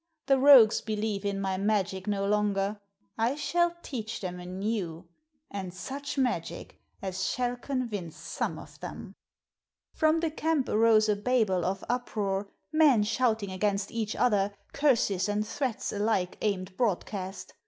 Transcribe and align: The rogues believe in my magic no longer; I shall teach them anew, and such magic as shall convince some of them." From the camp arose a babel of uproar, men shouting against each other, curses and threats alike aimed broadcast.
The 0.25 0.39
rogues 0.39 0.81
believe 0.81 1.23
in 1.25 1.39
my 1.39 1.57
magic 1.57 2.07
no 2.07 2.25
longer; 2.25 2.79
I 3.19 3.35
shall 3.35 3.75
teach 3.83 4.19
them 4.19 4.39
anew, 4.39 5.07
and 5.51 5.71
such 5.71 6.17
magic 6.17 6.79
as 7.03 7.27
shall 7.29 7.55
convince 7.55 8.15
some 8.17 8.57
of 8.57 8.79
them." 8.79 9.13
From 9.93 10.21
the 10.21 10.31
camp 10.31 10.67
arose 10.69 11.07
a 11.07 11.15
babel 11.15 11.63
of 11.63 11.83
uproar, 11.87 12.49
men 12.71 13.03
shouting 13.03 13.51
against 13.51 13.91
each 13.91 14.15
other, 14.15 14.55
curses 14.73 15.29
and 15.29 15.45
threats 15.45 15.93
alike 15.93 16.35
aimed 16.41 16.75
broadcast. 16.77 17.53